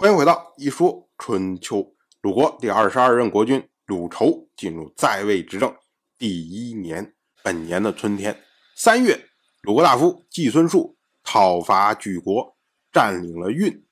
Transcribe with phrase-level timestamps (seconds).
[0.00, 1.92] 欢迎回到一说春秋。
[2.22, 5.74] 鲁国第二十二任国君鲁仇进入在位执政
[6.16, 8.40] 第一年，本年的春天
[8.76, 9.18] 三月，
[9.62, 12.56] 鲁国大夫季孙树讨伐莒国，
[12.92, 13.82] 占领了郓。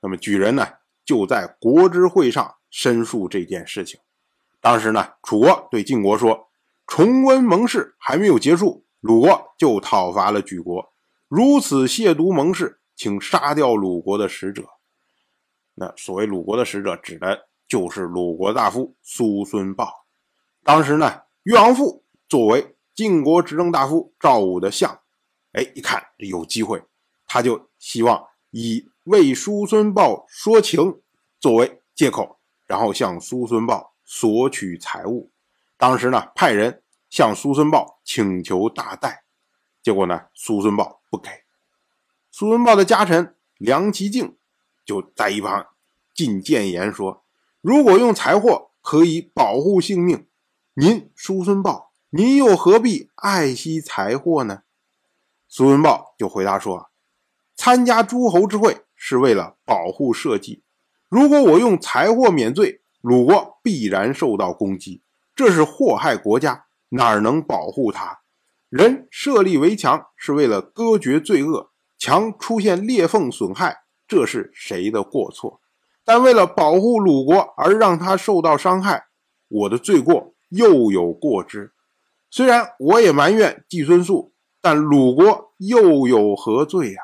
[0.00, 0.64] 那么莒人呢，
[1.04, 3.98] 就在国之会上申诉这件事情。
[4.60, 6.48] 当时呢，楚国对晋国说
[6.86, 10.92] ：“重温盟誓还没有结束，鲁国就讨伐了莒国，
[11.26, 14.62] 如此亵渎盟誓，请杀掉鲁国的使者。”
[15.80, 20.04] 那所谓鲁国的使者，指的就是鲁国大夫苏孙豹。
[20.62, 25.00] 当时呢，越王父作为晋国执政大夫赵武的相，
[25.52, 26.82] 哎，一看有机会，
[27.26, 31.00] 他就希望以为苏孙豹说情
[31.38, 35.30] 作为借口，然后向苏孙豹索取财物。
[35.78, 39.24] 当时呢，派人向苏孙豹请求大贷，
[39.82, 41.30] 结果呢，苏孙豹不给。
[42.30, 44.36] 苏孙豹的家臣梁其敬
[44.84, 45.68] 就在一旁。
[46.14, 47.24] 进谏言说
[47.60, 50.26] ：“如果用财货可以保护性命，
[50.74, 54.62] 您叔孙豹，您又何必爱惜财货呢？”
[55.48, 56.90] 苏孙豹就回答说
[57.56, 60.62] ：“参加诸侯之会是为了保护社稷，
[61.08, 65.02] 如果我用财货免罪，鲁国必然受到攻击，
[65.34, 68.20] 这是祸害国家，哪能保护他？
[68.68, 75.59] 人设立围墙是为了隔绝罪恶，墙出现裂缝损害，这是谁的过错？”
[76.12, 79.04] 但为了保护鲁国而让他受到伤害，
[79.46, 81.72] 我的罪过又有过之。
[82.28, 87.00] 虽然我也埋怨季孙宿，但鲁国又有何罪呀？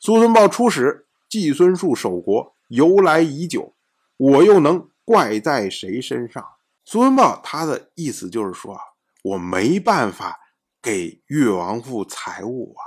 [0.00, 3.76] 苏孙豹出使，季孙宿守国，由来已久，
[4.16, 6.44] 我又能怪在谁身上？
[6.84, 8.80] 苏孙豹他的意思就是说啊，
[9.22, 10.36] 我没办法
[10.82, 12.82] 给越王父财物啊，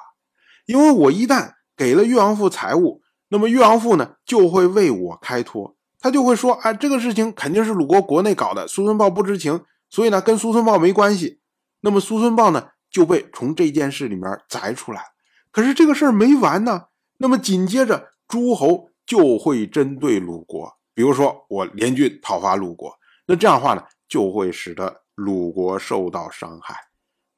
[0.65, 3.01] 因为我一旦给了越王父财物。
[3.31, 11.39] 那么越王父呢，就会为我开脱，他就会说啊，这个事情肯定是鲁国国内搞的，苏孙豹不知情，所以呢，跟苏孙豹没关系。
[11.79, 15.01] 那么苏孙豹呢，就被从这件事里面摘出来。
[15.49, 16.87] 可是这个事儿没完呢，
[17.19, 22.93] 那么紧接着诸侯就会针对鲁国，比如说我联军讨伐鲁国，
[23.27, 26.75] 那这样的话呢，就会使得鲁国受到伤害。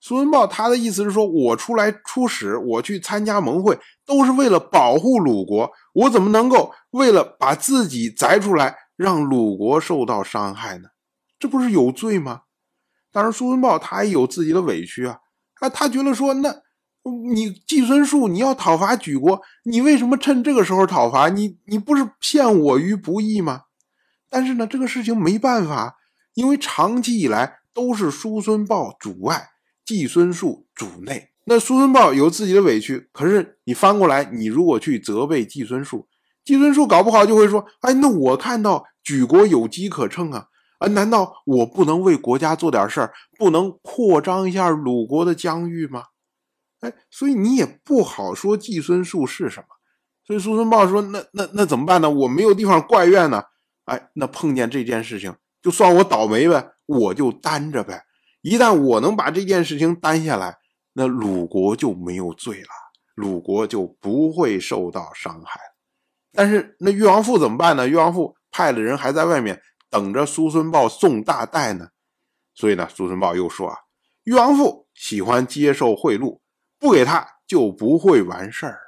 [0.06, 10.90] 苏文豹他的意思是说，我出来出使，我去参加盟会，都是为了保护鲁国，我怎么能够为了把自己摘出来，让鲁国受到伤害呢？
[11.40, 12.42] 这不是有罪吗？
[13.14, 15.20] 当然，苏文豹他也有自己的委屈啊，
[15.62, 16.54] 啊，他觉得说，那
[17.34, 21.30] 你季孙树你要讨伐举国，你为什么趁这个时候讨伐？
[21.30, 23.62] 你你不是陷我于不义吗？
[24.30, 25.96] 但是呢，这个事情没办法，
[26.34, 29.52] 因为长期以来都是苏孙豹阻碍。
[29.86, 33.10] 季孙树主内，那苏孙豹有自己的委屈。
[33.12, 36.08] 可是你翻过来，你如果去责备季孙树，
[36.46, 40.48] 季孙树搞不好就会说：“哎，那我看到举国有机可乘啊，
[40.80, 46.04] 啊，难道我不能为国家做点事儿，不能扩张一下鲁国的疆域吗？”
[46.82, 49.66] 哎，所以你也不好说季孙树是什么。
[50.26, 52.10] 所以苏孙豹说：“那那那怎么办呢？
[52.10, 53.44] 我没有地方怪怨呢。
[53.86, 58.06] 哎，那碰见这件事情，就算我倒霉呗，我就担着呗。”
[58.44, 60.58] 一旦我能把这件事情担下来，
[60.92, 62.68] 那鲁国就没有罪了，
[63.16, 65.60] 鲁国就不会受到伤害。
[66.34, 67.88] 但是那越王父怎么办呢？
[67.88, 71.88] 越王父派的人还在外面等着苏孙豹送大代呢。
[72.54, 73.78] 所以呢，苏孙豹又说啊，
[74.24, 76.42] 越王父喜欢接受贿赂，
[76.78, 78.80] 不给他就不会完事儿。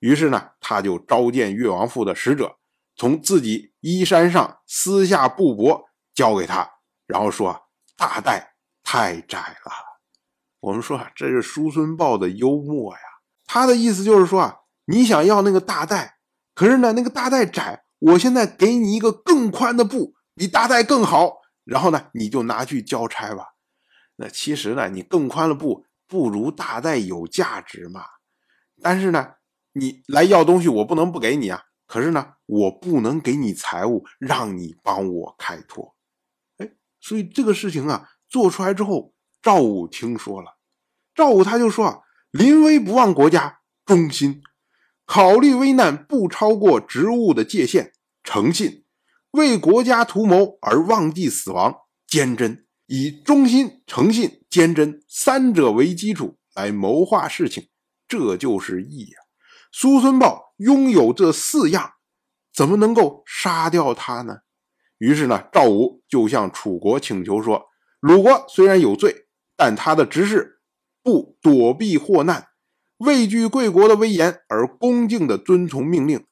[0.00, 2.56] 于是呢，他就召见越王父的使者，
[2.96, 5.84] 从自己衣衫上撕下布帛
[6.14, 6.70] 交给他，
[7.06, 8.55] 然后说大代。
[8.88, 9.72] 太窄了，
[10.60, 13.00] 我们说啊，这是叔孙豹的幽默呀。
[13.44, 16.18] 他的意思就是说啊，你想要那个大袋，
[16.54, 23.54] 可是呢，那个大袋窄，我现在给你一个更宽的布，比大袋更好，然后呢，你就拿去交差吧。
[24.14, 28.04] 那其实呢，你更宽的布不如大袋有价值嘛。
[28.80, 29.32] 但是呢，
[29.72, 31.64] 你来要东西，我不能不给你啊。
[31.88, 35.96] 可是呢，我不能给你财物，让你帮我开拓。
[36.58, 36.70] 哎，
[37.00, 38.10] 所以这个事情啊。
[38.28, 40.56] 做出来之后，赵武听说了，
[41.14, 42.00] 赵武他就说啊
[42.32, 44.42] ：“临危不忘国家，忠心；
[45.04, 47.92] 考虑危难不超过职务的界限，
[48.24, 48.82] 诚信；
[49.30, 51.74] 为国家图谋而忘记死亡，
[52.06, 52.66] 坚贞。
[52.86, 57.68] 以忠心、诚信、坚贞三者为基础来谋划事情，
[58.08, 59.18] 这就是义呀。
[59.72, 61.92] 苏孙豹拥有这四样，
[62.52, 64.38] 怎么能够杀掉他呢？
[64.98, 67.66] 于是呢，赵武就向楚国请求说。”
[68.06, 69.26] 鲁国虽然有罪，
[69.56, 70.60] 但他的执事
[71.02, 72.46] 不躲避祸难，
[72.98, 76.24] 畏惧贵国的威严而恭敬地遵从命令。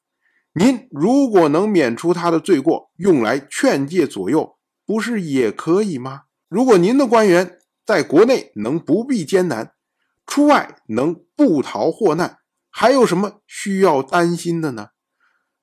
[0.53, 4.55] 您如果能免除他的罪过，用来劝诫左右，
[4.85, 6.21] 不是也可以吗？
[6.47, 9.73] 如果您的官员在国内能不避艰难，
[10.25, 12.37] 出外能不逃祸难，
[12.69, 14.91] 还有什么需要担心的呢？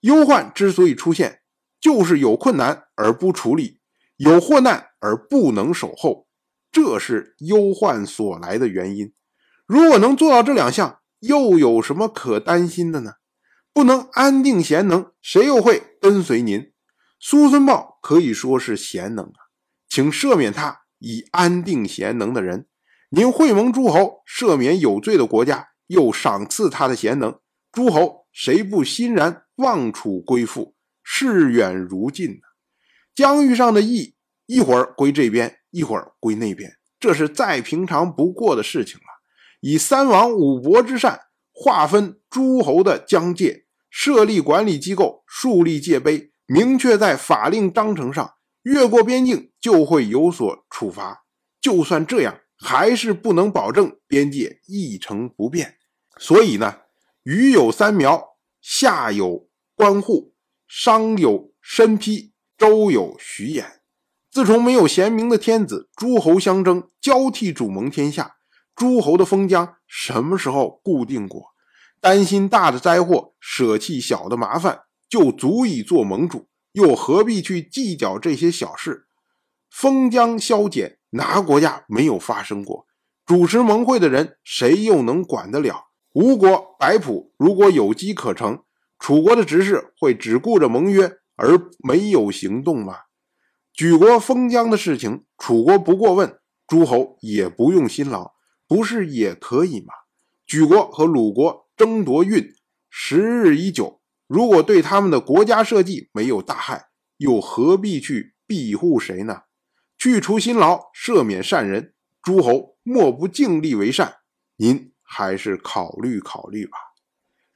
[0.00, 1.41] 忧患之所以出现，
[1.81, 3.81] 就是有困难而不处理，
[4.19, 6.28] 有祸难而不能守候，
[6.70, 9.12] 这是忧患所来的原因。
[9.66, 13.14] 如果能做到这两项，又有什么可担心的呢？
[13.72, 16.72] 不能安定贤能，谁又会跟随您？
[17.19, 19.50] 苏孙豹可以说是贤能啊，
[19.88, 22.69] 请赦免他以安定贤能的人。
[23.10, 27.40] 您会盟诸侯赦免有罪的国家，又赏赐他的贤能，
[27.72, 30.75] 诸侯谁不欣然望楚归附？
[31.02, 32.40] 视远如近呢？
[33.14, 34.14] 疆域上的义，
[34.52, 36.70] 一会儿归这边，一会儿归那边，
[37.00, 39.06] 这是再平常不过的事情了。
[39.62, 41.19] 以三王五伯之善，
[41.54, 48.34] 划分诸侯的疆界，设立管理机构，树立界碑，明确在法令章程上，
[48.64, 51.25] 越过边境就会有所处罚。
[51.58, 55.78] 就算这样，还是不能保证边界一成不变。
[56.19, 56.81] 所以呢，
[57.22, 60.34] 禹有三苗，夏有关户，
[60.69, 63.64] 商有申批，周有徐衍。
[64.32, 68.37] 自从没有贤明的天子，诸侯相争，交替主盟天下。
[68.75, 71.49] 诸侯的封疆什么时候固定过？
[72.00, 79.06] 担心大的灾祸，舍弃小的麻烦，就足以做盟主，又何必去计较这些小事？
[79.70, 82.87] 封疆削减，哪个国家没有发生过？
[83.26, 85.88] 主持盟会的人，谁又能管得了？
[86.14, 88.62] 吴国、白浦如果有机可乘，
[88.99, 92.96] 楚国的执事会只顾着盟约而没有行动吗？
[93.72, 98.34] 举国封疆的事情，楚国不过问，诸侯也不用辛劳。
[98.69, 99.92] 不是也可以吗？
[100.46, 102.54] 举国和鲁国争夺运，
[102.88, 104.00] 时日已久。
[104.26, 106.88] 如果对他们的国家社稷没有大害，
[107.19, 109.42] 又何必去庇护谁呢？
[109.98, 111.92] 去除辛劳，赦免善人，
[112.22, 114.20] 诸侯莫不尽力为善。
[114.56, 116.78] 您还是考虑考虑吧。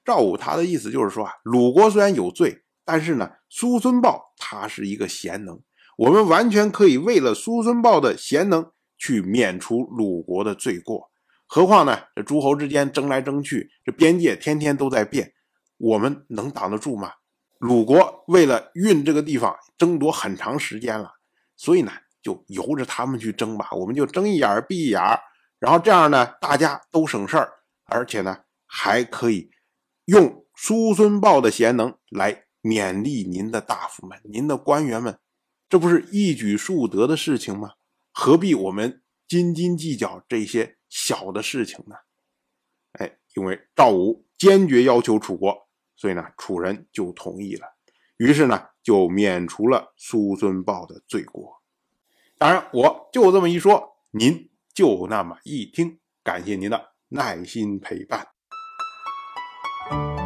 [0.04, 5.60] 赵武他的意思就是说啊，鲁国虽然有罪，但是呢，苏孙豹他是一个贤能，
[5.96, 8.70] 我们完全可以为了苏孙豹的贤能。
[8.98, 11.10] 去免除鲁国的罪过，
[11.46, 12.04] 何况呢？
[12.14, 15.34] 这诸侯之间争来争去，这边界天天都在变，
[15.76, 17.12] 我们能挡得住吗？
[17.58, 21.10] 鲁国为了运这个地方争夺很长时间了，
[21.56, 25.02] 所以呢，就由着他们去争吧，我们就睁一眼闭一眼，
[25.58, 27.52] 然后这样呢，大家都省事儿，
[27.84, 28.34] 而且呢，
[28.64, 29.50] 还可以
[30.06, 35.18] 用叔孙豹的贤能来勉励您的大夫们、您的官员们，
[35.68, 37.72] 这不是一举数得的事情吗？
[38.12, 41.96] 何必我们斤斤计较这些小的事情呢？
[42.92, 47.66] 哎，因为赵武坚决要求楚国，所以呢，楚人就同意了。
[48.16, 51.62] 于是呢，就免除了苏孙豹的罪过。
[52.38, 55.98] 当然，我就这么一说，您就那么一听。
[56.22, 58.28] 感谢您的耐心陪伴。《